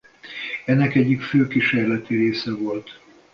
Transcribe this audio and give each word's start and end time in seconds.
Ennek 0.65 0.95
egyik 0.95 1.21
fő 1.21 1.47
kísérleti 1.47 2.15
része 2.15 2.53
volt. 2.55 2.99